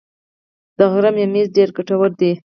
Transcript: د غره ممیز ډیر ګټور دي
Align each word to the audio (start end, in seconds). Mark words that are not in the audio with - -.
د 0.77 0.79
غره 0.91 1.11
ممیز 1.17 1.47
ډیر 1.55 1.69
ګټور 1.77 2.11
دي 2.19 2.31